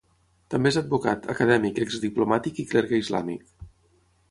També 0.53 0.71
és 0.73 0.79
advocat, 0.79 1.27
acadèmic, 1.35 1.83
exdiplomàtic 1.85 2.65
i 2.65 2.69
clergue 2.75 3.03
islàmic. 3.05 3.49